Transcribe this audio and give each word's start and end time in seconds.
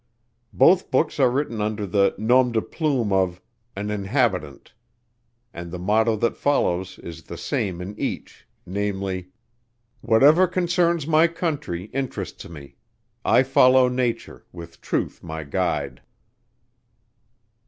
Both 0.55 0.89
books 0.89 1.19
are 1.19 1.29
written 1.29 1.61
under 1.61 1.85
the 1.85 2.15
nom 2.17 2.53
de 2.53 2.59
plume 2.63 3.13
of 3.13 3.39
"An 3.75 3.91
Inhabitant," 3.91 4.73
and 5.53 5.69
the 5.69 5.77
motto 5.77 6.15
that 6.15 6.35
follows 6.35 6.97
is 7.03 7.21
the 7.21 7.37
same 7.37 7.79
in 7.81 7.93
each, 7.99 8.47
namely: 8.65 9.27
"Whatever 10.01 10.47
concerns 10.47 11.05
my 11.05 11.27
country, 11.27 11.83
interests 11.93 12.49
me; 12.49 12.77
I 13.23 13.43
follow 13.43 13.87
nature, 13.87 14.43
with 14.51 14.81
truth 14.81 15.21
my 15.21 15.43
guide." 15.43 16.01